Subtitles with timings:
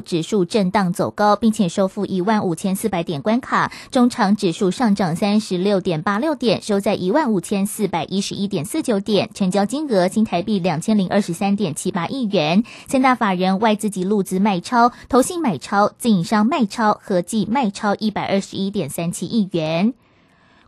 [0.00, 3.72] 指数震荡走高，并且收复一万五千四百点关卡。
[3.90, 12.64] 中场指数上涨三十六点八六点，收在一万五千四百一十一点四九点，成交金额新台币两千零二十三点七八亿元。
[12.88, 19.94] 三大法人外资及路资卖超，投信买超，自营商卖超，合计卖超一百二十一点三七亿元。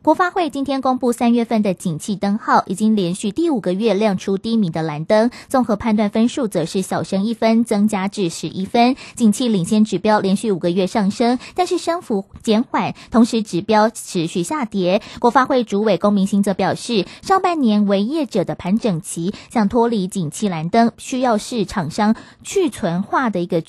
[0.00, 8.94] 国发会今天公布三月份的景气灯号，已经连续第五个月亮出低迷的蓝灯，综合判断分数则是小升一分，增加至十一分。
[9.16, 15.02] 景气领先指标连续五个月上升，但是升幅减缓，同时指标持续下跌。
[15.18, 23.64] 国发会主委龚明鑫则表示，上半年为业者的盘整期，想脱离景气蓝灯，需要是厂商去存化的一个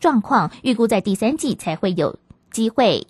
[0.00, 2.18] 状况，预估在第三季才会有
[2.50, 3.06] 机会。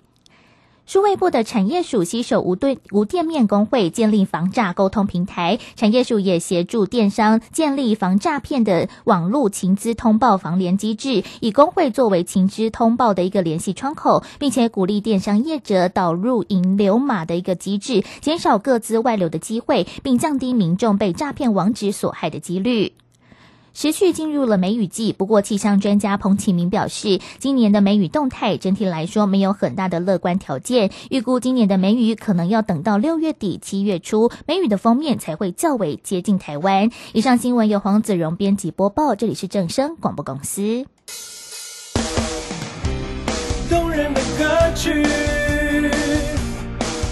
[0.86, 22.92] 数位部的产业署携手无对无店面工会建立防诈沟通平台，产业署也协助电商建立防诈骗的网络情资通报防联机制，以工会作为情资通报的一个联系窗口，并且鼓励电商业者导入引流码的一个机制，减少各资外流的机会，并降低民众被诈骗网址所害的几率。
[23.76, 36.88] 持续进入了梅雨季，不过气象专家彭启明表示，今年的梅雨动态整体来说没有很大的乐观条件，预估今年的梅雨可能要等到六月底七月初，梅雨的封面才会较为接近台湾。
[37.12, 40.86] 以上新闻由黄子荣编辑播报，这里是正声广播公司。
[43.68, 45.06] 动人的歌曲，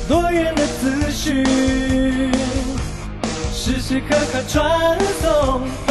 [0.08, 1.44] 多元的资讯，
[3.52, 5.83] 时时刻刻传送。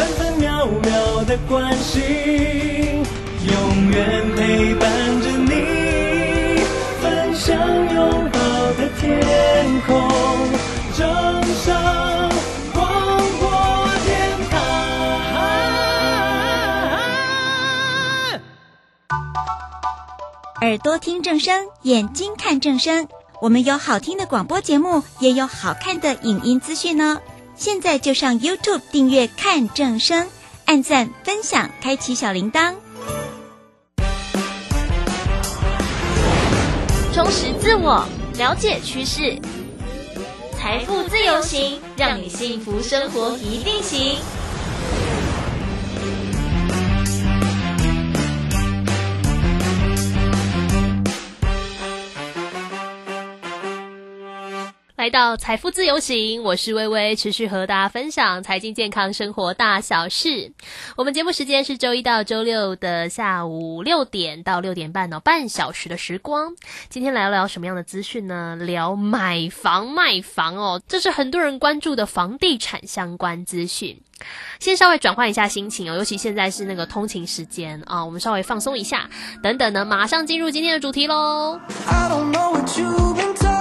[1.34, 4.88] 的关心，永远陪伴
[5.20, 6.62] 着你，
[7.02, 7.58] 分享
[7.92, 8.39] 拥抱
[8.73, 9.20] 的天
[9.88, 9.98] 空，
[10.95, 12.30] 正上
[12.72, 13.50] 广播
[14.06, 14.14] 电
[14.52, 14.54] 台。
[20.61, 23.08] 耳朵听正声，眼睛看正声，
[23.42, 27.20] 我们有好听的广播节目，也有好看的影音资讯呢。
[27.55, 30.27] 现在就上 YouTube 订阅看正声，
[30.73, 32.73] 按赞分享，开启小铃铛，
[37.14, 38.04] 充实自我，
[38.39, 39.39] 了解趋势，
[40.58, 44.17] 财富自由行，让你幸福生活一定行。
[55.03, 60.53] 来到财富自由行，我是微微，持续和大家分享财经健康生活大小事。
[60.95, 66.53] 我们节目时间是周一到周六的下午六点到六点半哦，半小时的时光。
[66.87, 68.55] 今天聊聊什么样的资讯呢？
[68.55, 73.99] 聊买房卖房哦，这是很多人关注的房地产相关资讯。
[74.61, 79.09] 先稍微转换一下心情哦，尤其现在是那个通勤时间啊，我们稍微放松一下。
[79.42, 81.59] 等等呢，马上进入今天的主题喽。
[81.86, 83.52] Time is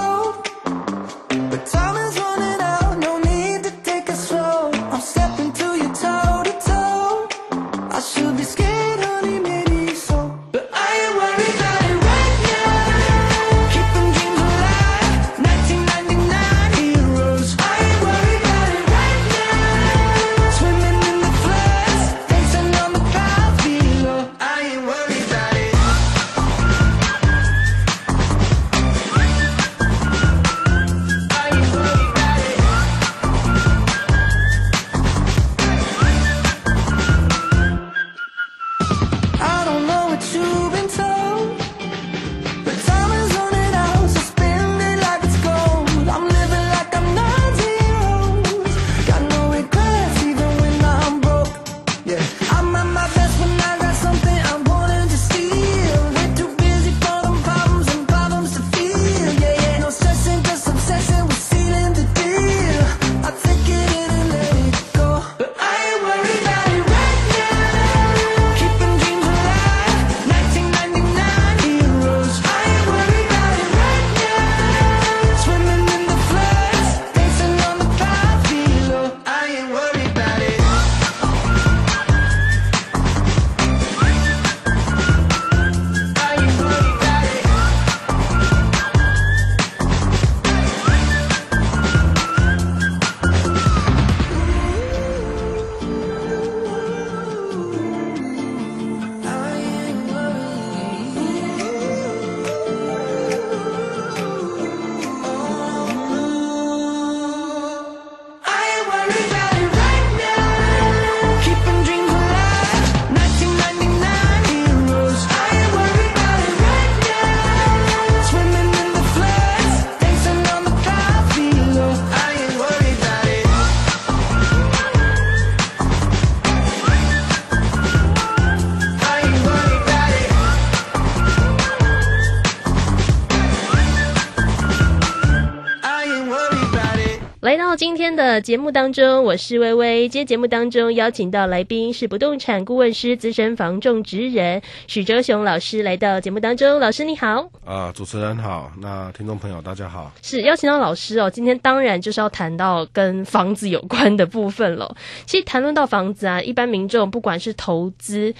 [138.33, 140.09] 的节目当中，我是微微。
[140.09, 146.79] 今天节目当中邀请到来宾是不动产顾问师、资深房仲职人许哲雄老师来到节目当中。
[146.79, 150.11] 老师你好，啊，主持人好，那听众朋友大家好。
[150.23, 154.95] 是邀请到老师哦，今天当然就是要谈到跟房子有关的部分了。
[155.27, 158.33] 其实谈论到房子啊，一般民众不管是投资。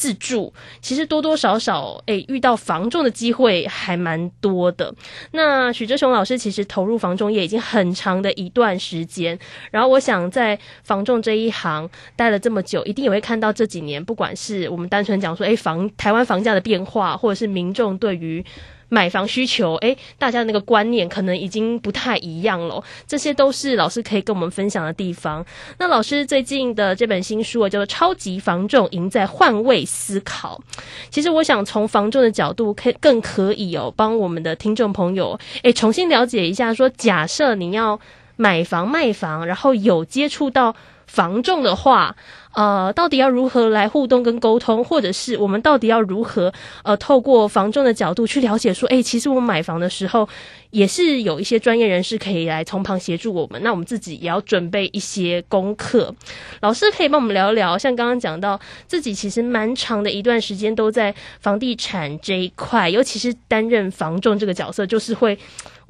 [0.00, 0.50] 自住
[0.80, 4.94] 其实多多少少，诶，遇到房仲的机会还蛮多的。
[5.32, 9.38] 那许哲雄老师其实投入房仲业已经很长的一段时间，
[9.70, 11.86] 然后我想在房仲这一行
[12.16, 18.42] 待了这么久，一定也会看到这几年，不管是我们单纯讲说，诶，房台湾房价的变化，或者是民众对于。
[18.90, 22.82] 买房需求，哎，大家那个观念可能已经不太一样了。
[23.06, 25.42] 这些都是老师可以跟我们分享的地方。
[25.78, 30.60] 那老师最近的这本新书啊，叫做《超级房仲赢在换位思考》。
[31.08, 36.74] 其实我想从房仲的角度，可更可以哦，帮我们的听众朋友，哎，重新了解一下。
[36.74, 37.98] 说假设你要
[38.36, 40.74] 买房卖房，然后有接触到
[41.06, 42.16] 房仲的话。
[42.52, 46.52] 呃，到底要如何来互动跟沟通，或者是我们到底要如何
[46.82, 50.28] 呃，透过房仲的角度去了解说，哎，其实我们买房的时候
[50.70, 56.14] 也是有一些专业人士可以来从旁协助我们，那我们自己也要准备一些功课。
[56.60, 65.38] 老师可以帮我们聊一聊，像刚刚讲到自己其实蛮长的一段时间都在房地产这一块，尤其是担任房仲这个角色，就是会。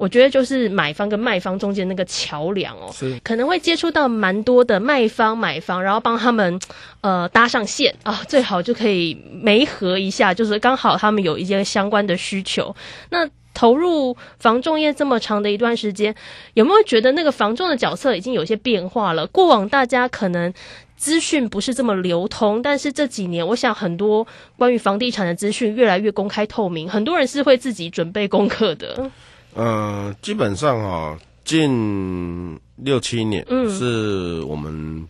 [0.01, 2.91] 我觉得就是买方跟卖方中间那个桥梁哦，
[3.23, 6.59] 可能会接触到蛮多的卖方、买方，然后帮他们
[7.01, 12.75] 呃搭上线啊，最好就可以媒合一下，就是刚好他们有一些相关的需求。
[13.11, 16.15] 那投入房仲业这么长的一段时间，
[16.55, 19.27] 有没有觉得那个房仲的角色已经有些变化了？
[19.27, 20.51] 过往大家可能
[20.97, 24.25] 资讯不是这么流通，但是这几年，我想很多
[24.57, 29.11] 关于房地产的资讯越来越公开透明，很多人是会自己准备功课的。
[29.53, 35.07] 呃，基本上哈，近六七年是我们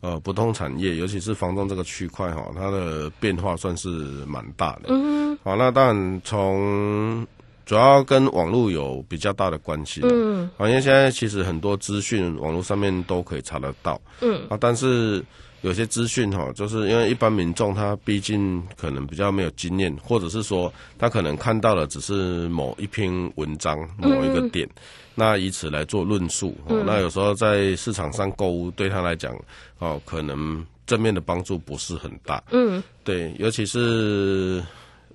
[0.00, 3.88] 呃不动产业，尤其是房东这个区块哈，它的变化算是
[4.26, 4.84] 蛮大的。
[4.88, 7.26] 嗯，好，那当然从
[7.64, 10.00] 主要跟网络有比较大的关系。
[10.04, 14.00] 嗯，好，因为现在其实很多资讯网络上面都可以查得到。
[14.20, 15.24] 嗯，啊，但是。
[15.64, 24.68] 有些资讯哈，就是因为一般民众他毕竟可能比较没有经验，或者是说他可能看到的只是某一篇文章某一个点，
[25.14, 26.54] 那以此来做论述。
[26.68, 29.34] 那有时候在市场上购物对他来讲，
[29.78, 32.44] 哦，可能正面的帮助不是很大。
[32.50, 34.62] 嗯，对，尤其是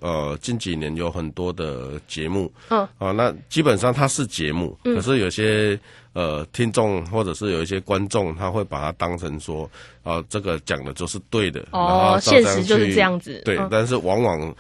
[0.02, 5.80] 呃近几年有很多的节目，嗯，啊，那基本上它是节目，可是有些。
[6.14, 9.70] 呃，听众或者是有一些观众，他会把它当成说，
[10.04, 14.54] 啊，这个讲的就是对的，哦，现实就是这样子，对，但是往往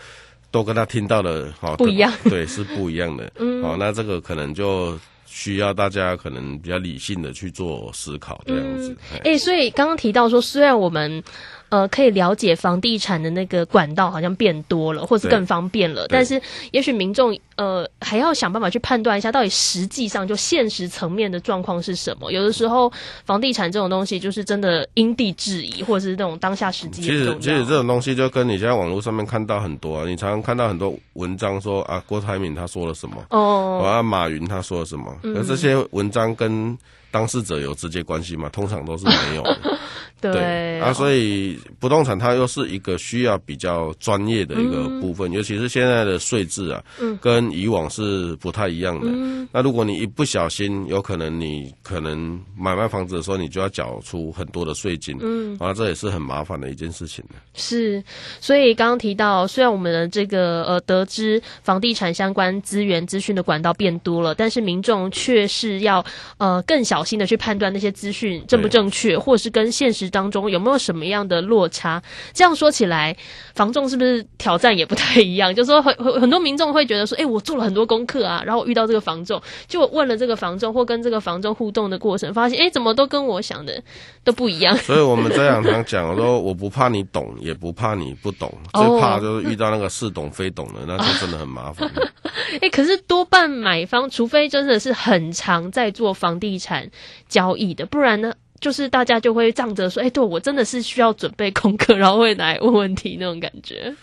[0.52, 8.96] 都跟他听到的，哈，不一样， 对，是不一样的，嗯，好，那这个可能就需要大家可能比较理性的去做思考这样子，
[9.26, 11.22] 哎，所以刚刚提到说，虽然我们。
[11.70, 16.06] 呃，可以了解房地产的那个管道好像变多了，或是更方便了。
[16.10, 22.32] 但是，也许民众呃还要想办法去判断一下，到底实际上就现实层面的状况是什么。
[22.32, 22.92] 有的时候，
[23.26, 27.02] 房地产这种东西就是真的因地制宜，或者是那种当下实际。
[27.02, 36.78] 其实，其实这种东西就跟你现在网络上面看到很多，啊，你常常看到很多文章说啊，郭台铭他说了什么，哦，啊，马云他说了什么，而这些文章跟
[37.12, 38.50] 当事者有直接关系吗？
[38.50, 39.44] 通常都是没有。
[40.22, 49.08] 对啊，所以不动产它又是一个需要比较专业的一个部分，尤其是现在的税制啊，嗯跟以往是不太一样的。
[49.08, 57.24] 嗯那如果你一不小心，有可能你可能买卖房子的时候，你就要缴出很多的税金，嗯，啊，这也是很麻烦的一件事情。
[57.54, 58.04] 是，
[58.42, 66.06] 所以刚刚提到，虽然我们的这个呃得知房地产相关资源资讯的管道变多了，但是民众却是要
[66.38, 70.09] 呃更小心的去判断那些资讯正不正确，或是跟现实。
[70.10, 72.02] 当中有没有什么样的落差？
[72.34, 73.16] 这样说起来，
[73.56, 75.54] 房仲是不是挑战也不太一样？
[75.54, 83.82] 就是说， 很很很多民众会觉得说，哎，我做了很多功课啊，然后遇到这个房仲，就问了这个房仲或跟这个房仲互动的过程，发现，哎，怎么都跟我想的
[84.24, 84.76] 都不一样。
[84.80, 91.90] 所以我们这两常讲，说我不怕你懂，也不怕你不懂，最怕就是遇到那个似懂非懂的，那就真的很麻烦。
[92.62, 96.90] 哎，可是多半买方，除非真的是很常在做房地产
[97.28, 98.34] 交易的，不然呢？
[98.60, 103.94] 就是大家就会仗着说，哎，对我真的是需要准备功课，然后会来问问题那种感觉。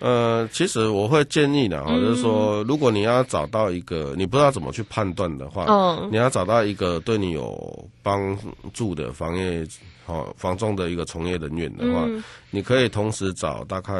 [0.00, 8.36] 呃，其实我会建议的啊，就是说，如果你要找到一个你不知道怎么去判断的话，嗯，你要找到一个对你有帮
[8.72, 9.66] 助的行业。
[10.06, 12.06] 好，房仲的一个从业人员的话，
[12.50, 13.94] 你可以同时找大概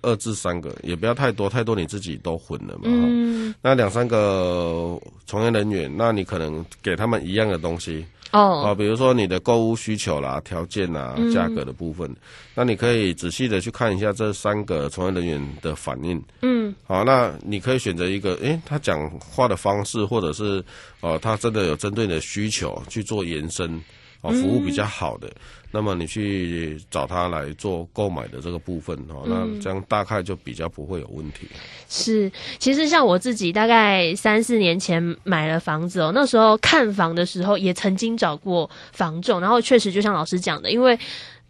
[0.00, 2.84] 二至三个，也不要太多，太多你自己都混了嘛。
[2.84, 8.06] 嗯，那两三个从业人员，那你可能给他们一样的东西。
[8.30, 12.14] 哦，啊，比如说你的购物需求啦、条件啦、价格的部分，
[12.54, 16.22] 那你可以仔细的去看一下这三个从业人员的反应。
[16.42, 20.64] 嗯，好，那你可以选择一个，诶，他讲话的方式，或者是
[21.00, 23.80] 哦，他真的有针对你的需求去做延伸。
[24.20, 25.30] 哦，服务比较好的，
[25.70, 31.46] 那么你去找他来做购买的这个部分哦，那这样大概就比较不会有问题。
[31.88, 40.98] 是，其实像我自己大概三四年前买了房子哦，那时候看房的时候也曾经找过房仲，然后确实就像老师讲的，因为。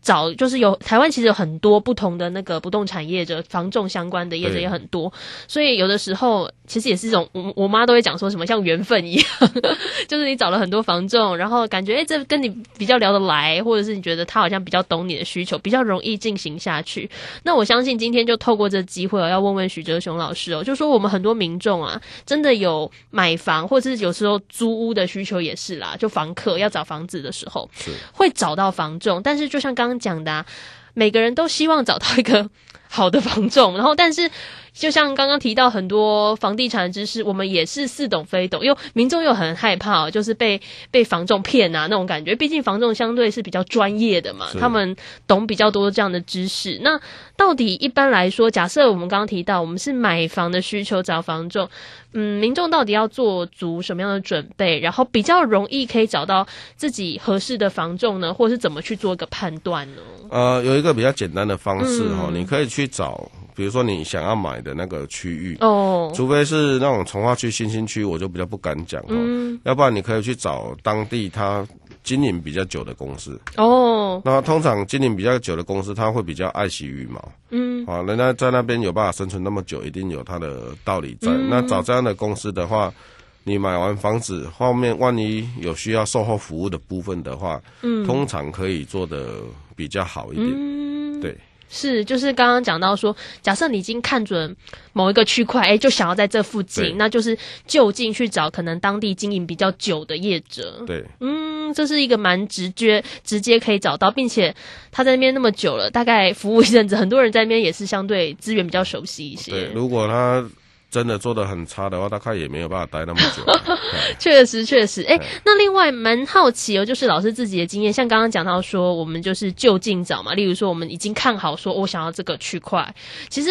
[0.01, 5.13] 找就是有台湾其实有很多不同的那个不动产业者，房仲相关的业者也很多，
[5.47, 9.27] 所以有的时候其实也是一种我我妈都会讲说什么像缘分一样，
[10.09, 17.11] 就是你找了很多房仲，然后感觉哎这跟你比较聊得来，或者是你觉得他好像比较懂你的需求，比较容易进行下去。
[17.43, 27.69] 那我相信今天就透过这机会哦，要问问许哲雄老师哦，就说我们很多民众啊，真的有买房或者是有时候租屋的需求也是啦，就房客要找房子的时候
[28.13, 30.45] 会找到房仲，但是就像刚刚讲的，
[30.93, 32.51] 每个人都希望找到一个
[32.89, 34.31] 好的房仲，然后但是。
[34.75, 40.61] 就像刚刚提到很多房地产知识，我们也是似懂非懂，因为民众又很害怕，就是被
[40.93, 42.33] 被房仲骗啊那种感觉。
[42.37, 44.95] 毕竟房仲相对是比较专业的嘛，他们
[45.27, 46.79] 懂比较多这样的知识。
[46.83, 47.01] 那
[47.37, 51.69] 到底一般来说，假设我们刚刚提到我们是买房的需求找房仲，
[52.13, 58.33] 嗯，民众到底要做足什么样的准备，然后比较容易可以找到自己合适的房仲呢？
[58.33, 60.03] 或者是怎么去做一个判断呢？
[60.31, 63.31] 呃，有一个比较简单的方式哈，你可以去找。
[63.55, 69.09] 比如说你想要买的那个区域哦，除非是那种从化区、新兴区，我就比较不敢讲哈。
[69.11, 71.67] 嗯，要不然你可以去找当地他
[72.05, 74.23] 经营比较久的公司哦。
[74.25, 77.21] 那通常经营比较久的公司，他会比较爱惜羽毛。
[77.51, 81.33] 嗯，啊，人家在那边有办法生存那么久，一定有他的道理在。
[81.33, 82.95] 那找这样的公司的话，
[83.43, 89.41] 你买完房子后面万一有需要售后服务的部分的话，嗯，通常可以做的
[89.79, 90.47] 比较好一点。
[90.53, 91.35] 嗯对。
[91.71, 94.57] 是，就是刚刚讲到说，假设你已经看准
[94.95, 100.83] 某一个区块，哎，就想要在这附近，那就是就近去找可能当地经营比较久的业者。
[100.87, 104.57] 对，嗯，这是一个蛮直觉、直接可以找到，并且
[104.91, 109.51] 他在那边那么久了，大概服务一阵子，很多人在那边也是相对资源比较熟悉一些。
[109.51, 110.43] 对，如果他。
[110.91, 113.43] 真的做的很差的话，大概也没有办法待那么久。
[114.19, 115.03] 确实，确实。
[115.03, 120.33] 哎，那另外蛮好奇哦，就是老师自己的经验，像刚刚讲到说，我们就是就近找嘛。
[120.33, 122.95] 例如说，我们已经看好说，我想要这个区块。
[123.29, 123.51] 其实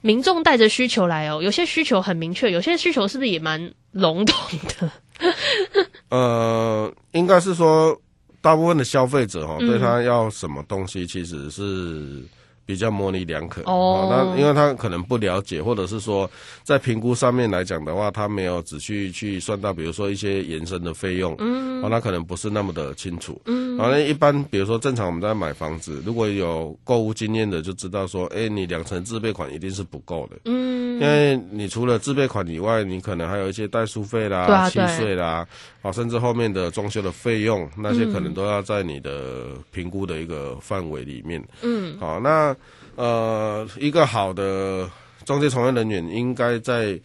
[0.00, 4.90] 民众带着需求来哦，有些需求很明确，有些需求是不是也蛮笼统的？
[6.10, 8.00] 呃，应该是说，
[8.40, 12.22] 大部分的消费者哈，对他要什么东西，其实是。
[12.66, 13.62] 比较模棱两可。
[13.62, 16.28] 哦，那因为他可能不了解，或者是说
[16.64, 35.46] 在评估上面来讲的话，他没有仔细去算到，比如说一些延伸的费用，嗯，哦，他可能不是那么的清楚，嗯，好，那一般比如说正常我们在买房子，如果有购物经验的就知道说，哎，你两成自备款一定是不够的，嗯，因为你除了自备款以外，你可能还有一些代书费啦、契税啦，
[35.86, 42.56] 啊，甚至后面的装修的费用，那些可能都要在你的评估的一个范围里面，嗯，好，那。
[42.96, 44.90] 呃，一个好的
[45.26, 46.98] 中介从业人员应该在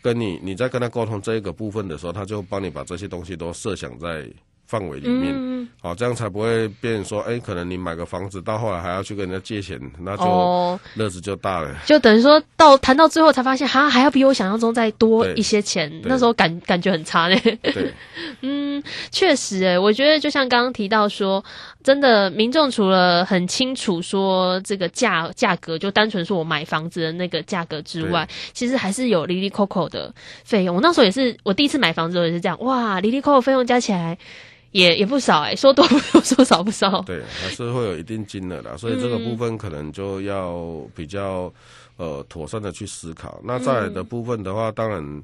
[0.00, 4.26] 跟你你在跟他沟通这一个部分的时候，他就帮你把这些东西都设想在。
[4.74, 11.72] 范围里面，好，这样才不会变说，哎，可能你买个房子到后来还要去跟人家借钱，那就乐子就大了。
[11.86, 17.38] 就等于说到谈到最后才发现，哈，还要比我想象中再多一些钱，那时候感感觉很差嘞。
[17.62, 17.94] 对，
[18.42, 21.44] 嗯，确实，哎，我觉得就像刚刚提到说，
[21.84, 30.12] 真的民众除了很清楚说这个价价格，就单纯说我买房子的那个价格之外，其实还是有离离扣扣的
[30.42, 30.74] 费用。
[30.74, 34.18] 我那时候也是，我第一次买房子也是这样，哇，离离扣扣费用加起来。
[34.74, 37.00] 也也不少哎，说多不多， 说少不少。
[37.02, 40.66] 对，还是会有一定金额的，所以这个部分可能就要
[40.96, 41.52] 比较
[41.96, 43.40] 呃妥善的去思考。
[43.44, 45.22] 那再来的部分的话，当然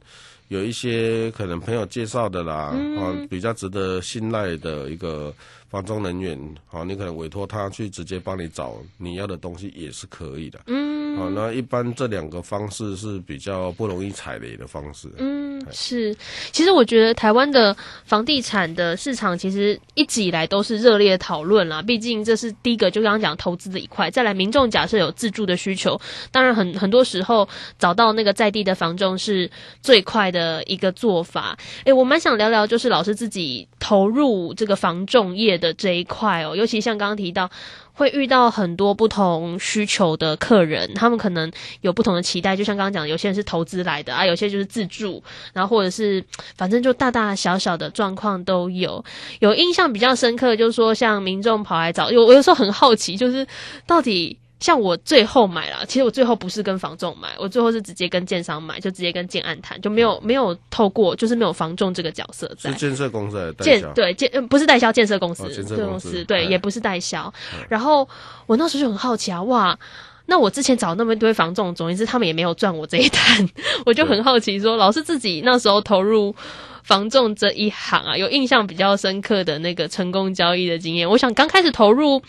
[0.49, 5.35] 有一些可能朋友介绍的啦，啊，比较值得信赖的一个
[5.71, 6.37] 房中人员，
[6.67, 10.59] 好，你可能委托他去直接帮你找你要的东西也是可以的。
[10.67, 15.09] 嗯，好，那一般这两个方式是比较不容易踩雷的方式。
[15.19, 15.49] 嗯。
[15.71, 16.17] 是，
[16.53, 21.83] 其实我觉得台湾的房地产的市场其实一直以来都是热烈讨论啦。
[21.83, 24.11] 毕竟这是第一个，就刚刚讲投资的一块。
[24.11, 26.01] 再来，民众假设有自住的需求，
[26.33, 27.47] 当然很很多时候
[27.79, 29.51] 找到那个在地的房仲是
[29.83, 31.59] 最快的一个做法。
[31.85, 37.49] 诶，我蛮想聊聊，就是老师自己投入这个房仲业的这一块哦，尤其像刚刚提到。
[37.93, 41.53] 会遇到很多不同需求的客人，他们可能
[41.83, 46.25] 有不同的期待，就像刚刚讲，有些人是投资来的啊，有些就是自住，然后或者是
[46.57, 49.05] 反正就大大小小的状况都有。
[49.41, 53.47] 有印象比较深刻，就是说像民众跑来找，有我有时候很好奇，就是
[53.87, 54.39] 到底。
[54.61, 62.71] 像我最后买了，其实我最后不是跟房仲买，我最后是直接跟建商买，就直接跟建案谈，就没有没有透过，就是没有房仲这个角色在。
[62.71, 67.33] 是建设公司建对建不是代销，建设公司，建设公司对，也不是代销。
[67.69, 68.07] 然后
[68.47, 69.79] 我那时候就很好奇啊，哇，
[70.27, 73.49] 那我之前找那么一堆房仲，总之他们也没有赚我这一单，
[73.87, 76.37] 我就很好奇说，老师自己那时候投入。
[76.83, 81.09] 房仲这一行啊，有印象比较深刻的那个成功交易的经验。
[81.09, 82.21] 我想刚开始投入，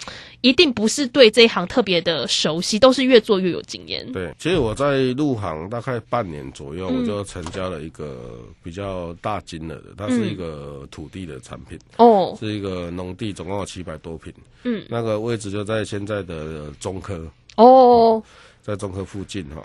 [0.41, 4.09] 一定不是对这一行特别的熟悉，都是越做越有经验。
[4.11, 14.33] 对，其实我在入行大概半年左右，我就成交了一个比较大金额的，它是一个土地的产品哦，是一个农地，总共有七百多平。
[14.63, 18.21] 嗯，那个位置就在现在的中科哦，
[18.61, 19.63] 在中科附近哈。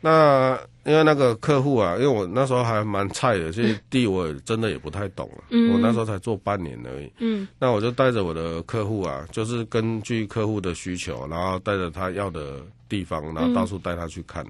[0.00, 5.44] 那因为那个客户啊，因为我那时候还蛮菜的，这些地我真的也不太懂了。
[5.50, 7.12] 嗯，我那时候才做半年而已。
[7.18, 14.46] 嗯，那我就带着我的客户啊，就是根据客户的需求，然后带着他要的地方，然后到处带他去看。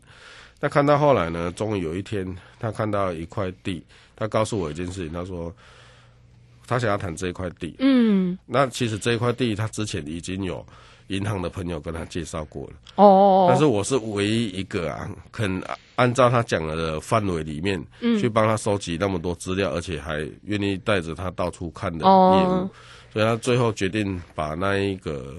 [0.61, 3.83] 那看到后来呢，终于有一天，他看到一块地，
[4.15, 5.53] 他告诉我一件事情，他说
[6.67, 7.75] 他想要谈这一块地。
[7.79, 10.65] 嗯，那其实这一块地他之前已经有。
[11.09, 12.73] 银行的朋友跟他介绍过了。
[12.95, 15.63] 哦，但是我是唯一一个啊，肯
[15.97, 22.71] 按照他讲的范围里面，嗯，去帮他收集那么多资料，而且还愿意带着他到处看的业务，
[23.13, 25.35] 所以他最后决定把那一个。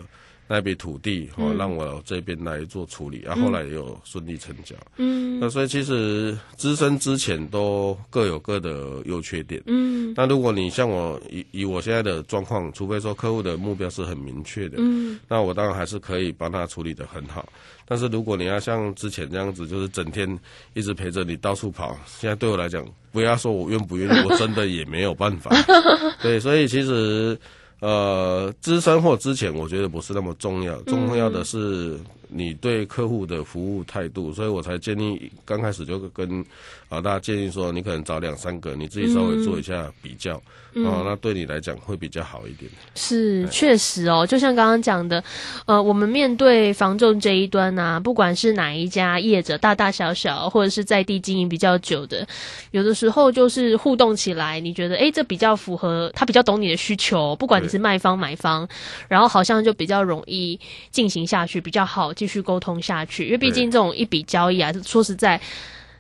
[0.51, 4.75] 那笔土地哦，让我这边来做处理，然后后来也有顺利成交。
[4.98, 9.62] 嗯，那所以其实资深之前都各有各的优缺点。
[9.68, 17.48] 嗯，那如果你像我以以我现在的状况，除非说客户的目标是很明确的，嗯，那我当然还是可以帮他处理的很好。
[17.85, 20.27] 但是如果你要像之前这样子，就是整天
[20.74, 25.51] 一直陪着你到处跑，现在对我来讲，不要说我愿不愿意，我真的也没有办法。
[26.24, 27.40] 对，所以其实。
[27.79, 31.98] 呃，资深或之前，我觉得不是那么重要，重要的是
[32.29, 36.46] 你对客户的服务态度，所以我才建议刚开始就跟
[36.89, 40.35] 啊大家建议说，你可能找两三个，你自己稍微做一下比较，
[40.75, 42.70] 哦，那对你来讲会比较好一点。
[42.96, 45.24] 是，确实哦，就像刚刚讲的，
[45.65, 52.27] 呃，我们面对房仲这一端啊，不管是哪一家业者，大大小小，或者是在地经营比较久的，
[52.72, 57.70] 有的时候就是互动起来，你觉得哎，这比较符合他比较懂你的需求，不管你。
[57.70, 58.68] 是卖方买方，
[59.07, 63.24] 然后好像就比较容易进行下去，比较好继续沟通下去。
[63.24, 65.40] 因为毕竟这种一笔交易啊，说实在，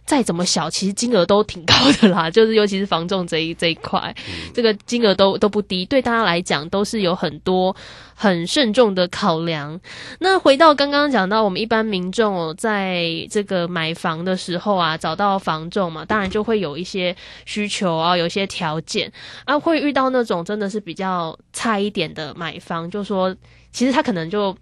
[0.05, 2.29] 再怎么小，其实金额都挺高的啦。
[2.35, 4.13] 就是尤其是房仲这一这一块，
[4.53, 7.73] 这个金额都都不低，对大家来讲都是有很多。
[8.21, 9.79] 很慎重的考量。
[10.19, 13.01] 那回到刚刚讲到，我们一般民众哦，在
[13.31, 19.09] 这个买房的时候啊，找到房仲嘛，当然就会有一些需求啊，有一些条件
[19.45, 23.33] 啊，会遇到那种真的是比较差一点的买方，就说
[23.71, 24.53] 其实他可能就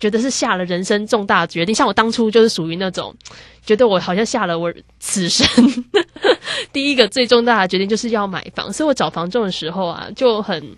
[0.00, 1.72] 觉得是下了人生重大决定。
[1.72, 3.14] 像我当初就是属于那种
[3.64, 5.46] 觉得我好像下了我此生
[6.72, 10.76] 第一个最重大的决定，就是要买房，所以我找房仲的时候啊，就很。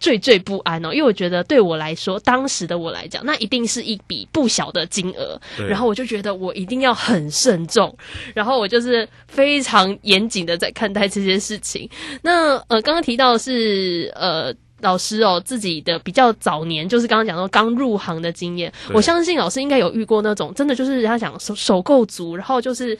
[0.00, 5.36] 惴惴不安哦，因为我觉得对我来说，当时的我来讲，那一定是一笔不小的金额。
[5.68, 7.92] 然后我就觉得我一定要很慎重，
[8.32, 11.90] 然后我就是非常严谨的在看待这件事情。
[12.22, 22.98] 那呃，刚刚提到是呃老师哦自己的比较早年，就是刚刚讲到刚入行的经验，我相信老师应该有遇过那种真的就是人家讲手手够足，然后就是。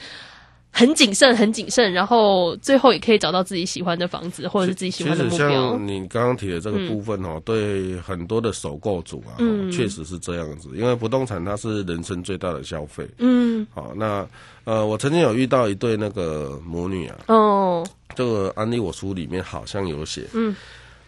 [0.71, 5.49] 很谨慎，很谨慎，然后最后也可以找到自己喜欢的房子，或者是自己喜欢的目标。
[5.49, 9.33] 像你刚刚提的这个部分哦，对很多的首购族啊，
[9.71, 10.69] 确实是这样子。
[10.75, 13.03] 因为不动产它是人生最大的消费。
[13.17, 14.25] 嗯，好，那
[14.63, 20.27] 呃，我曾经有遇到一对那个母女啊，哦，这个案例我书里面好像有写。
[20.33, 20.55] 嗯，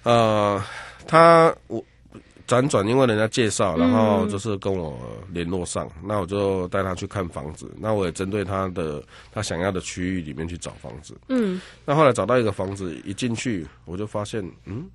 [0.04, 0.64] 呃，
[1.08, 1.84] 他我。
[2.48, 5.00] 辗转，因为人家介绍，然后就是跟我
[5.32, 7.74] 联络上，那我就带他去看房子。
[7.80, 11.16] 那我也针对他的他想要的区域里面去找房子。
[11.30, 14.86] 嗯，那后来找到一个房子，一进去我就发现，嗯，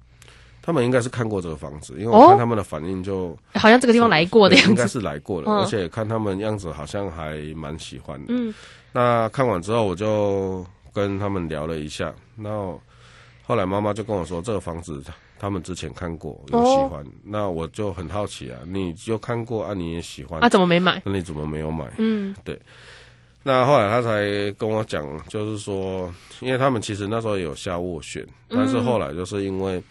[0.60, 8.34] 他们应该是看过这个房子，因为我看他们的反应就好像这个地方来过的样子，应该是来过了，而且看他们样子好像还蛮喜欢的。
[8.34, 8.52] 嗯，
[8.92, 12.78] 那看完之后，我就跟他们聊了一下，然后
[13.46, 15.02] 后来妈妈就跟我说，这个房子。
[15.38, 21.02] 他们之前看过有喜欢，那我就很好奇啊，你就看过啊，你也喜欢，啊怎么没买？
[21.04, 21.84] 那你怎么没有买？
[21.98, 22.58] 嗯，对。
[23.42, 29.82] 那后来他才跟我讲，就是说，因为他们其实那时候有下斡旋，但是后来就是因为。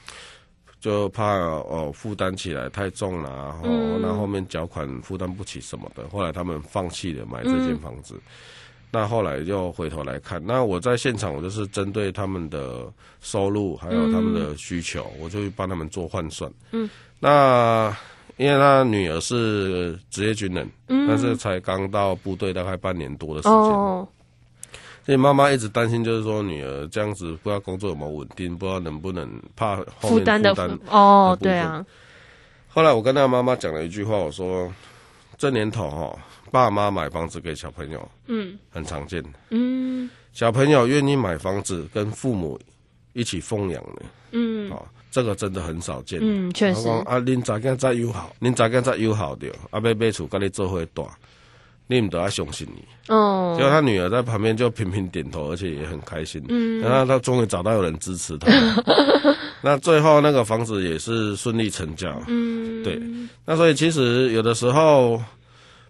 [0.82, 8.22] 就怕哦负担起来太重了，然后那后面缴款负担不起什么的，后来他们放弃了买这间房子。
[8.96, 12.86] 那后来又回头来看，那我在现场，我就是针对他们的
[13.20, 16.50] 收入还有他们的需求，我就帮他们做换算。
[16.72, 17.94] 嗯，那
[18.38, 21.06] 因为他女儿是职业军人，嗯。
[21.10, 23.58] 但是才刚到部队大概半年多的时间，
[25.06, 30.56] 所以妈妈一直担心，就是说女儿这样子不知道工作有没有稳定，不知道能不能怕负担的
[30.88, 31.86] 哦，对啊。
[32.70, 34.72] 后来我跟他妈妈讲了一句话，我说
[35.38, 36.18] 这年头哈。
[36.52, 39.22] 爸妈买房子给小朋友，嗯，很常见。
[39.24, 42.58] 的，嗯，小朋友愿意买房子跟父母
[43.12, 46.88] 一起奉养的，嗯，哦，这个真的很少见，嗯，确实。
[46.88, 51.04] 啊，恁早间再友好，恁早间再友好的，啊，要买厝跟你做伙大，
[51.88, 52.86] 你们都要相信你。
[53.14, 58.48] 哦，结果他女儿在旁边就频频点头，而且也很开心，嗯，然后他终于找到有人支持他，
[59.66, 63.02] 那最后那个房子也是顺利成交，嗯，对，
[63.46, 65.20] 那所以其实有的时候。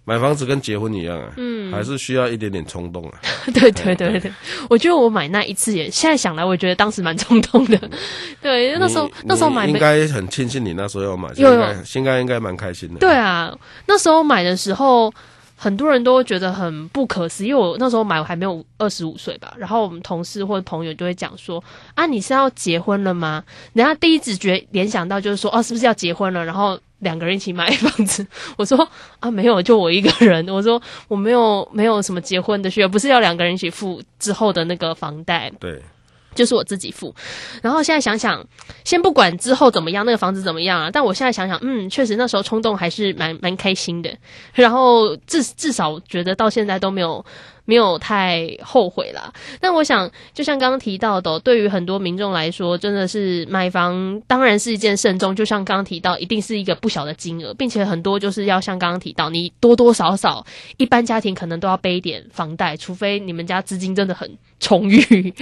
[0.08, 3.18] 买房子跟结婚一样啊，嗯，还是需要一点点冲动啊。
[3.52, 4.32] 对对对对，
[4.70, 7.90] 我觉得我买那一次也，现在想来，我觉得当时蛮冲动的。
[8.40, 13.00] 对，那时候那时候买应该很庆幸你那时候要买，应该应该应该蛮开心的。
[13.00, 13.52] 对啊，
[13.88, 15.12] 那时候买的时候，
[15.56, 19.54] 很多人都觉得很不可思议，因为我那时候买我还没有二十五岁吧。
[19.58, 21.64] 然后我们同事或者朋友就会讲说
[21.96, 26.80] ：“啊，你是要结婚了吗？”人家第一直觉联想到就是说：“哦，是不是要结婚了？”然后。
[27.00, 28.26] 两个人一起买房子，
[28.58, 28.88] 我说
[29.20, 30.48] 啊没有，就我一个人。
[30.48, 35.84] 我说我没有没有什么结婚的需要，不是要两个人一起付之后的那个房贷，对，
[36.36, 37.16] 就是我自己付。
[37.64, 38.46] 然后现在想想，
[38.84, 40.92] 先不管之后怎么样，那个房子怎么样啊？
[40.92, 44.16] 但我现在想想，嗯，确实那时候冲动还是蛮蛮开心的。
[44.54, 47.26] 然后至至少觉得到现在都没有。
[47.66, 49.34] 没有太后悔啦。
[49.60, 55.36] 但我想，就像刚刚提到的，对于很多民众来说，真的是买房当然是一件慎重。
[55.36, 60.46] 就像刚刚提到，一定是一个不小的金额，并且很多就是要像刚刚提到，你多多少少
[60.78, 65.34] 一般家庭可能都要背一点房贷，除非你们家资金真的很充裕，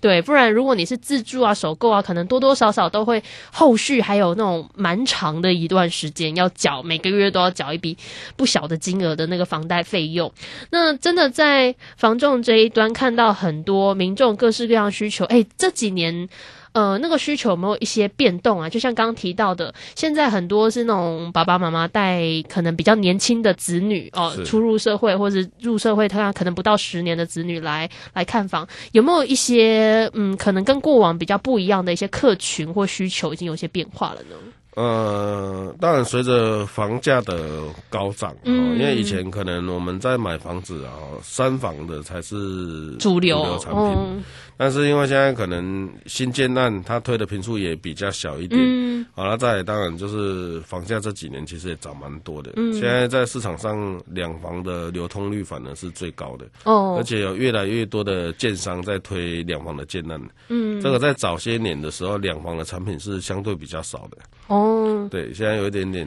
[0.00, 7.96] 对，不然如果你是自住啊、首购啊，可能多多少少都会后续还有那种蛮长的一段时间要缴，每个月都要缴一笔
[8.36, 10.32] 不小的金额的那个房贷费用。
[10.70, 16.28] 那真的在在房仲这一端看到很多民众各式各样需求，哎，这几年，
[16.72, 18.68] 呃，那个需求有没有一些变动啊？
[18.68, 34.36] 就像刚刚提到的，现在很多是那种爸爸妈妈带可能比较年轻的子女哦，初入社会或者入社会，他可能不到十年的子女来来看房，有没有一些嗯，可能跟过往比较不一样的一些客群或需求已经有些变化了呢？
[34.74, 44.24] 呃，当然，随着房价的高涨，嗯，因为以前可能我们在买房子啊，三房的才是主流产品，
[44.56, 64.61] 但是因为现在可能新建案它推的频数也比较小一点，嗯，好了，再当然就是房价这几年其实也涨蛮多的，嗯，现在在市场上两房的流通率反而是最高的，哦，而且有越来越多的建商在推两房的建案，嗯，这个在早些年的时候，两房的产品是相对比较少的，哦。
[64.62, 66.06] 哦，对，现在有一点点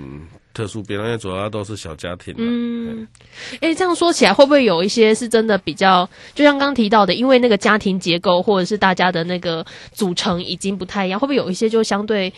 [0.54, 2.34] 特殊变，因为主要都是小家庭。
[2.38, 3.06] 嗯，
[3.60, 12.32] 哎，这样说起来，会不会有一些是真的比较，就像刚提到的，因为那个家庭结构或者是大家的那个组成已经不太一样，会不会有一些就相对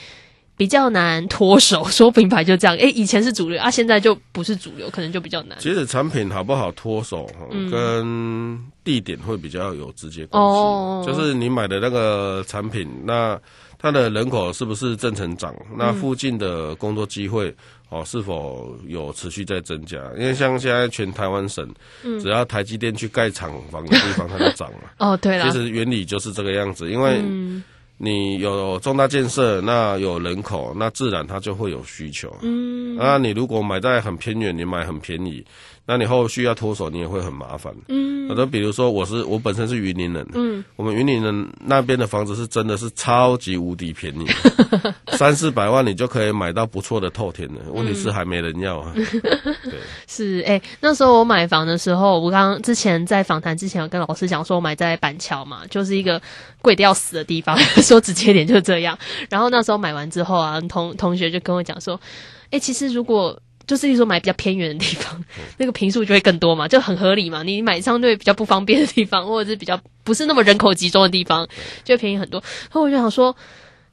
[0.56, 1.84] 比较难脱手？
[1.92, 5.56] 说品牌就这样，哎，以前是主流啊，现在就不是主流，可能就比较难。
[5.60, 7.30] 其实产品好不好脱手，
[7.72, 11.08] 跟地点会比较有直接关系。
[11.08, 13.40] 就是你买的那个产品，那。
[13.80, 15.56] 它的人口是不是正成长？
[15.78, 17.54] 那附近的工作机会
[17.90, 19.98] 哦，是否有持续在增加？
[20.18, 21.72] 因为像现在全台湾省，
[22.20, 24.92] 只要台积电去盖厂房的地方，它就涨了。
[25.00, 26.90] 哦，对了，其实原理就是这个样子。
[26.90, 27.22] 因为
[28.00, 32.36] 你有重大建设，那有人口，那自然它就会有需求。
[32.42, 35.44] 嗯，那你如果买在很偏远，你买很便宜。
[35.90, 37.74] 那你后续要脱手，你也会很麻烦。
[37.88, 44.26] 嗯，好的，比如说我是我本身是云林人，嗯，我们云林人那边的房子是真的是超级无敌便宜，
[45.18, 47.72] 三四百万你就可以买到不错的透天的。
[47.72, 48.92] 问题是还没人要啊。
[49.64, 56.22] 对，是哎，那时候我买房的时候，我刚刚之前在访谈之前有跟老师讲说，我买在板桥嘛，就是一个
[56.62, 59.00] 贵的要死的地方， 说直接点就这样。
[59.30, 61.98] 然后那时候买完之后啊，同同学就跟我讲说，
[62.52, 65.24] 哎，其实如果就是说买比较偏远的地方，
[65.58, 67.44] 那个平数就会更多嘛，就很合理嘛。
[67.44, 71.46] 你买相对比较不方便的地方， 或者是比较不是那么人口集中的地方，
[71.84, 72.42] 就会便宜很多。
[72.64, 73.36] 然后我就想说，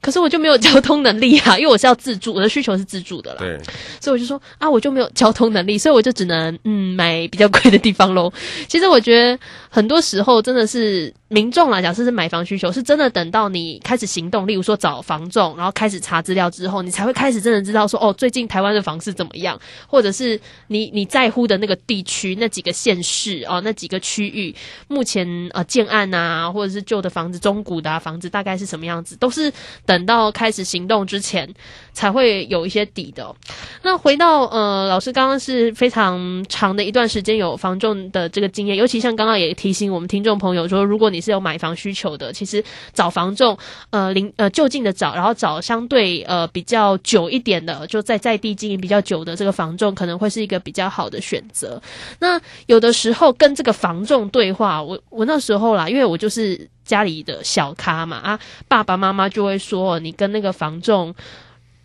[0.01, 3.39] 可是我就没有交通能力啊， 因为我是要自住，我的需求是自住的啦。
[3.39, 3.59] 对，
[3.99, 8.31] 所以我就说啊，我就没有交通能力，所以我就只能嗯买比较贵的地方喽。
[8.67, 9.37] 其实我觉得
[9.69, 11.13] 很多时候真的是。
[11.27, 24.55] 民众来讲，这是买房需求，是真的等到你开始行动，例如说找房仲，然后开始查资料之后，你才会开始真的知道说，哦，最近台湾的房市怎么样，或者是你你在乎的那个地区那几个县市哦，那几个区域
[24.87, 29.51] 目前呃建案啊，或者是旧的房子、中古的房子大概是什么样子，都是
[29.83, 31.51] 等到开始行动之前
[31.91, 33.35] 才会有一些底的。
[33.81, 43.57] 那回到呃，老师刚刚是非常长的一段时间有房仲的这个经验，尤其像刚刚也提醒我们听众朋友说，如果你也是有买房需求的，其实找房仲，
[43.89, 51.81] 呃，临呃就近的找，然后找相对呃比较久一点的，就在在地经营比较久的这个房仲，可能会是一个比较好的选择。
[52.19, 61.15] 那有的时候跟这个房仲对话，我我那时候啦，因为我就是家里的小咖嘛，啊，爸爸妈妈就会说，你跟那个房仲。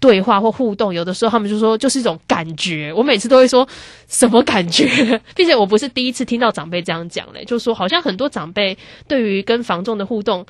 [0.00, 2.92] 对话或互动，有的时候他们就说就是一种感觉。
[2.92, 3.68] 我每次都会说
[4.08, 4.88] 什么感觉，
[5.36, 10.44] 并且我不是第一次听到长辈这样讲嘞，就说好像很多长辈对于跟房仲的互动，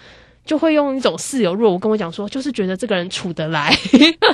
[0.47, 3.77] 就会用一种似有若无跟我讲说，就是觉得这个人处得来。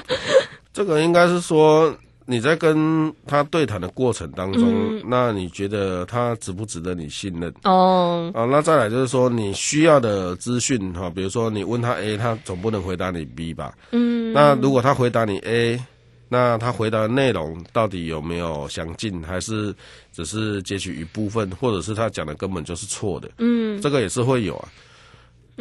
[0.72, 1.96] 这个应该是说。
[2.28, 7.54] 你在跟他对谈的过程当中，那你觉得他值不值得你信任？
[7.62, 13.72] 哦，啊，那再来就是说你需要的资讯哈，比如说你问他 A，他总不能回答你 B 吧？
[13.92, 15.80] 嗯，那如果他回答你 A，
[16.28, 19.72] 那他回答的内容到底有没有详尽，还是
[20.12, 23.30] 只是截取一部分，或者是他讲的根本就是错的？
[23.38, 24.68] 嗯，这个也是会有啊。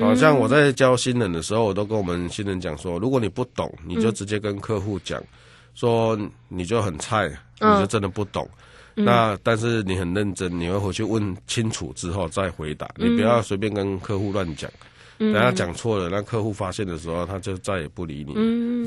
[0.01, 5.23] 好像我在教新人的时候，我都跟我们新人讲说，如果你不懂，你就直接跟客户讲。
[5.75, 6.17] 说
[6.49, 7.29] 你就很菜，
[7.61, 8.49] 你就真的不懂。
[8.95, 12.89] 那但是你很认真，你会回去问清楚之后再回答。
[12.95, 14.71] 你不要随便跟客户乱讲，
[15.19, 18.33] 等他讲错了，那客户发现的时候，他就再也不理你。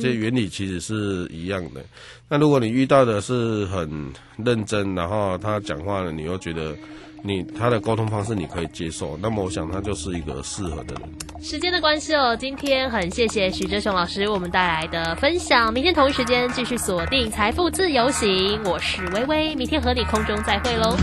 [0.01, 1.85] 这原理其实是一样的。
[2.29, 6.75] 那如果你遇到的是很认真，然后他讲话了，你又觉得。
[7.23, 11.03] 你他的沟通方式你可以接受，那么我想他就是一个适合的人。
[11.41, 15.73] 时间的关系哦，今天很谢谢许哲雄老师我们带来的分享。
[15.73, 20.97] 明天同一时间继续锁定财富自由行，我是微微，明天和你空中再会喽。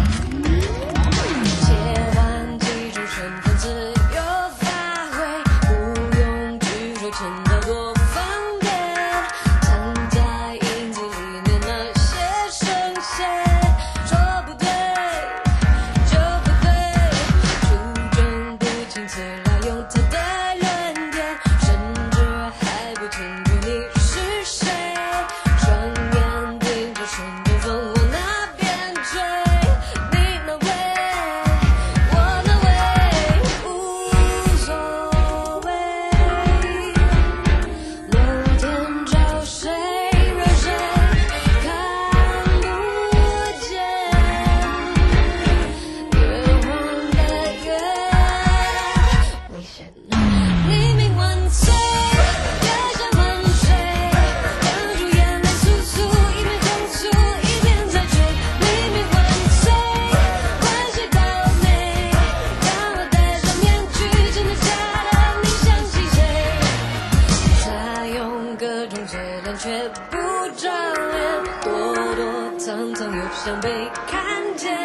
[69.66, 70.18] 却不
[70.60, 71.72] 转脸躲
[72.16, 74.22] 躲藏藏又想被看
[74.56, 74.78] 见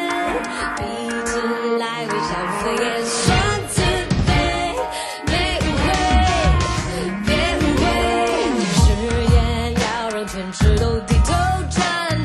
[0.75, 0.83] 彼
[1.27, 2.33] 此来回张
[2.65, 3.37] 飞也算
[3.69, 3.83] 自
[4.27, 4.31] 卑
[5.27, 5.87] 没误会
[7.27, 7.83] 别误会
[8.73, 8.81] 誓
[9.35, 9.39] 言
[9.75, 11.35] 要让全世都低头
[11.69, 11.77] 忏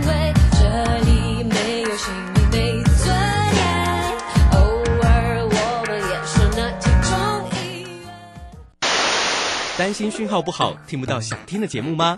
[0.06, 0.64] 悔这
[1.00, 2.58] 里没有心灵被
[2.96, 3.06] 尊
[3.54, 3.60] 严
[4.54, 4.58] 偶
[5.04, 7.12] 尔我们也是那其中
[7.52, 8.08] 一员
[9.78, 12.18] 担心讯号不好听不到想听的节目吗？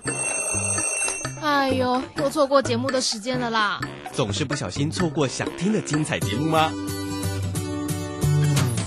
[1.67, 3.77] 哎呦，又错过节目的时间了啦！
[4.13, 6.71] 总是不小心错过想听的精彩节目吗？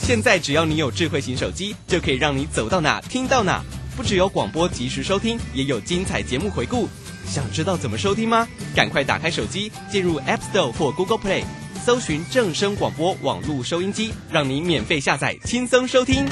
[0.01, 3.63] 现在只要你有智慧型手机，就可以让你走到哪听到哪。
[3.95, 6.89] 不只有广播及时收听，也有精彩节目回顾。
[7.27, 8.49] 想知道怎么收听吗？
[8.75, 11.45] 赶快打开手机，进入 App Store 或 Google Play，
[11.85, 16.27] 搜寻正声广播网络收音机，让你免费下载，轻松收听。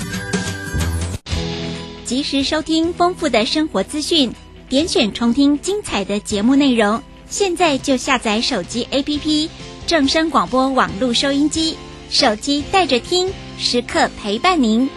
[2.07, 4.33] 及时收听丰富的生活资讯，
[4.69, 7.03] 点选重听精彩的节目内容。
[7.31, 9.49] 现在就下载手机 APP
[9.87, 11.77] 正声广播网络收音机，
[12.11, 14.91] 手机带着听，时刻陪伴您。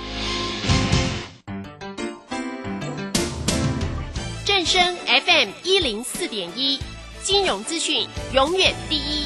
[4.44, 6.80] 正声 FM 一零四点一，
[7.24, 9.26] 金融资讯永远第一。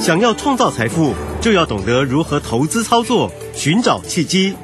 [0.00, 4.54] 想要创造财富，就要懂得如何投资操作，寻找契机。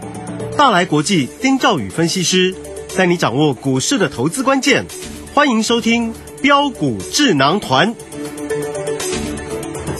[0.57, 2.55] 大来国际丁兆宇分析师
[2.97, 4.87] 带你掌握股市的投资关键。
[5.35, 7.95] 欢迎收听标股智囊团。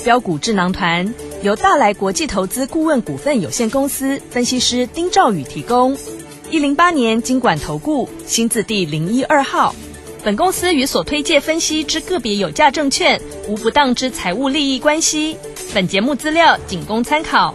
[0.03, 5.97] 标股智囊团由大来国际投资顾问股份有限公司分析师丁兆宇提供。
[6.51, 9.75] 一零八年经管投顾新字第零一二号。
[10.25, 15.37] 本公司与所推介分析之个别有价证券无不当之财务利益关系。
[15.75, 17.55] 本节目资料仅供参考，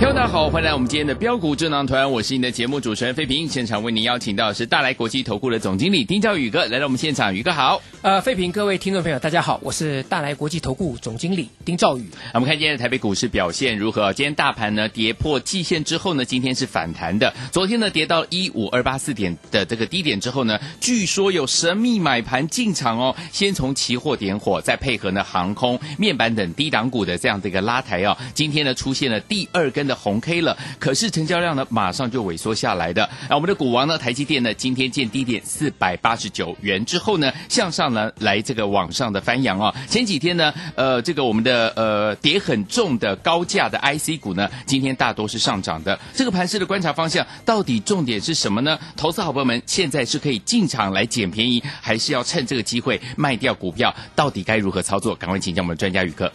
[0.00, 3.46] 听众大家好，欢迎来我们今天的标股智囊团，我是你的节目主持人费平。
[3.46, 7.82] 现场为您邀请到的是大来国际投顾的总经理丁兆宇哥来到我们现场，宇哥好。
[8.00, 12.10] 呃，费平，各位听众朋友，大家好，我是大来国际投顾总经理丁兆宇。
[12.32, 14.10] 我们看今天的台北股市表现如何？
[14.14, 17.34] 今天大盘呢跌破季线之后呢，今天是反弹的。
[17.52, 33.10] 昨天呢跌到一五二八四点的这个低点之后呢，据说有神秘买盘进场哦，先从期货点火，再配合呢航空、面板等低档股的这样的一个拉抬哦，今天呢出现了第二根的红 K 了，可是成交量呢马上就萎缩下来的。
[33.28, 39.74] 那我们的股王呢，台积电呢今天见低点四百八十九元之后呢，向上呢来这个往上的翻扬哦。
[39.88, 45.98] 前几天呢，呃，这个我们的呃跌很重的高价的 IC 股呢，今天大多是上涨的。
[46.14, 48.78] 这个盘势的观察方向到底重点是什么呢？
[48.96, 53.92] 投资好朋友们现在是可以进场来捡便宜，还是要趁这个机会卖掉股票？
[54.14, 55.14] 到底该如何操作？
[55.16, 56.30] 赶快请教我们的专家宇哥。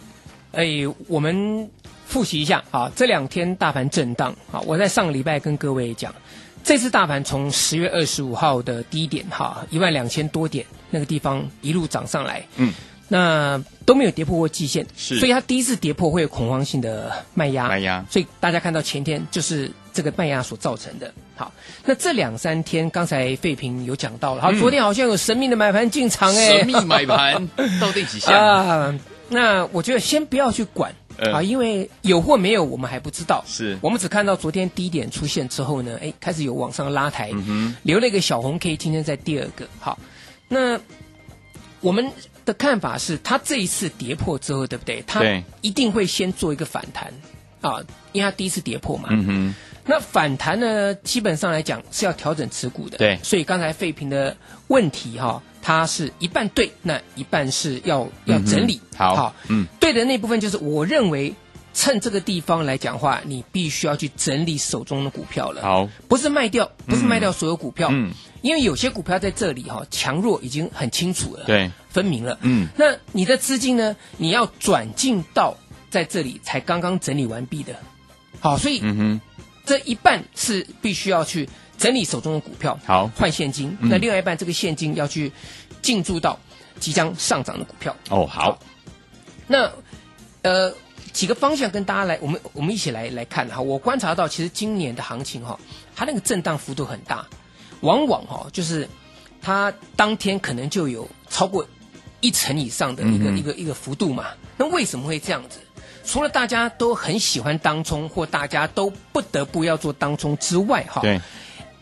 [0.52, 0.66] 哎，
[1.06, 1.70] 我们
[2.06, 6.14] 复习一下啊，这两天大盘震荡啊，我在上个礼拜跟各位讲，
[6.64, 12.72] 这次大盘从十月二十五号的低点哈一万两千多点那个地方一路涨上来，嗯，
[13.08, 21.12] 那都没有跌破过季线，是所以它第一次跌破会有恐慌性的卖压，卖压所以大家看到前天就是这个卖压所造成的。
[21.34, 21.52] 好，
[21.84, 27.48] 那这两三天刚才费平有讲到了，好，嗯昨天好像有神秘的买盘进场哎，神秘买盘
[27.80, 28.32] 到底几下？
[28.34, 30.94] 啊，那我觉得先不要去管。
[31.18, 33.42] 呃啊，因为有或没有，我们还不知道。
[33.46, 39.66] 是我们只看到昨天低点出现之后呢，哎，开始有往上拉抬，嗯哼留了一个小红 K，今天在第二个。
[39.80, 39.98] 好，
[40.48, 40.78] 那
[41.80, 42.10] 我们
[42.44, 45.02] 的看法是，它这一次跌破之后，对不对？
[45.06, 47.12] 它对一定会先做一个反弹
[47.60, 47.80] 啊，
[48.12, 49.08] 因为它第一次跌破嘛。
[49.10, 49.54] 嗯哼，
[49.86, 52.98] 那反弹呢，基本上来讲是要调整持股的。
[52.98, 53.18] 对。
[53.22, 58.80] 所以刚才废平的问题哈、它是一半对，那一半是要要整理。
[58.92, 59.34] 嗯好。
[59.48, 61.34] 嗯，对的那部分就是我认为
[61.74, 65.60] 趁这个地方来讲话，你必须要去整理手中的股票了。
[65.60, 72.38] 好，不是卖掉，不是卖掉所有股票，嗯，因为有些股票在这里哈、强弱已经很清楚了，，对，分明了。
[72.40, 75.54] 嗯，那你的资金呢，你要转进到
[75.90, 77.74] 在这里才刚刚整理完毕的，
[78.40, 79.20] 好，所以嗯哼，
[79.66, 83.76] 这一半是必须要去整理手中的股票，好换现金。
[83.80, 85.30] 嗯那另外一半这个现金要去
[85.82, 86.38] 进驻到
[86.80, 87.94] 即将上涨的股票。
[88.08, 88.58] 哦，好，
[89.46, 89.70] 那
[90.42, 90.72] 呃
[91.12, 93.60] 几个方向跟大家来，我们我们一起来来看哈。
[93.60, 95.58] 我观察到，其实今年的行情哈，
[95.94, 97.26] 它那个震荡幅度很大，
[97.80, 98.88] 往往哈就是
[99.42, 101.66] 它当天可能就有超过
[102.20, 104.26] 一成以上的一个、嗯一个一个幅度嘛。
[104.56, 105.58] 那为什么会这样子？
[106.06, 111.20] 除了大家都很喜欢当冲，或大家都不得不要做当冲之外，哈，对，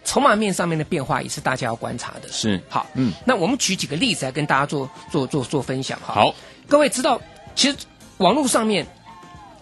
[0.03, 2.29] 筹码面上面的变化也是大家要观察的。
[2.33, 6.15] 是好，嗯，那我们举几个例子来跟大家做做做做分享哈。
[6.15, 6.35] 好，
[6.67, 7.21] 各位知道，
[7.55, 7.77] 其实
[8.17, 8.87] 网络上面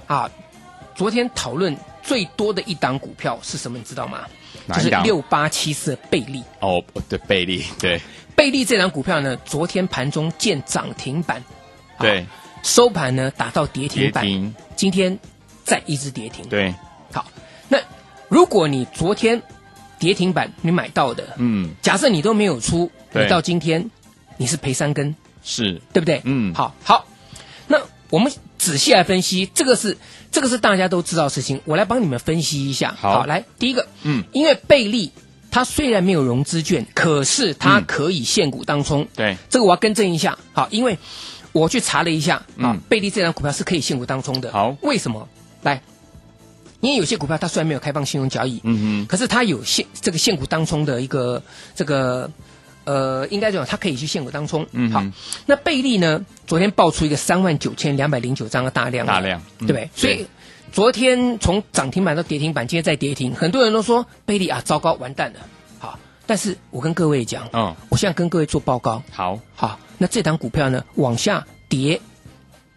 [0.07, 0.31] 啊，
[0.95, 3.77] 昨天讨论最多的一档股票是什么？
[3.77, 4.21] 你知道吗？
[4.69, 6.45] 就是六八七四贝利。
[6.61, 8.01] 哦，对，贝利，对，
[8.37, 11.39] 贝利这档股票呢，昨天盘中见涨停板，
[11.97, 12.25] 啊对，
[12.63, 14.55] 收盘呢打到跌停板，停。
[14.77, 15.19] 今天
[15.65, 16.49] 再一直跌停。
[16.49, 16.75] 对，
[17.13, 17.27] 好，
[17.69, 17.79] 那
[18.29, 19.43] 如果你昨天
[19.99, 23.91] 跌停板你买到的，嗯，假设你都没有出，你到今天
[24.37, 26.21] 你是赔三根，是，对不对？
[26.25, 26.55] 嗯。
[26.55, 27.07] 好，好，
[27.67, 27.79] 那
[28.11, 29.97] 我们仔细来分析，这个是
[30.31, 32.95] 这个是大家都知道的事情，我来帮你们分析一下。
[32.99, 35.13] 好来，第一个，嗯，因为贝利
[35.51, 37.85] 它虽然没有融资券，可是它嗯。
[37.87, 40.39] 可以现股当冲，对，这个我要更正一下。
[40.53, 40.99] 好，因为
[41.53, 44.51] 我去查了一下，啊嗯，贝利这张股票是可以限股当中的。
[44.53, 45.29] 好为什么？
[45.63, 45.81] 来，
[46.81, 51.43] 因为有些股票它虽然没有开放信用交易，嗯可是它有限这个限股当中的一个
[51.75, 52.31] 这个
[52.85, 54.67] 呃，应该讲它可以去限股当中。
[54.73, 55.05] 嗯好，
[55.47, 59.91] 那贝利呢，昨天爆出一个三万九千两百零九张的大量，大量嗯对不对？
[59.95, 60.27] 所以
[60.73, 65.41] 昨天从涨停板到跌停板，今天再跌停，很多人都说贝利啊，糟糕，完蛋了。
[65.79, 72.01] 好，但是我跟各位讲，嗯，我现在跟各位做报告，好，好，那这档股票呢往下跌，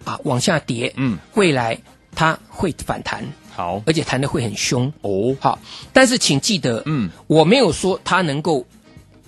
[0.04, 1.80] 啊，往下跌，嗯，未来
[2.14, 4.94] 它会反弹，好，而且弹的会很凶。
[5.02, 5.58] 哦，好，
[5.92, 8.68] 但是请记得，嗯，我没有说它能够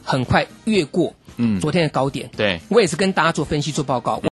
[0.03, 4.19] 很快越过嗯，昨天的高点，对，我也是跟大家做分析做报告。